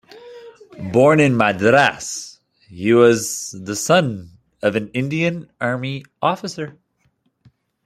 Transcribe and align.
Born 0.91 1.19
in 1.19 1.37
Madras, 1.37 2.39
he 2.67 2.91
was 2.91 3.51
the 3.51 3.75
son 3.75 4.39
of 4.63 4.75
an 4.75 4.87
Indian 4.95 5.47
army 5.59 6.05
officer. 6.23 6.79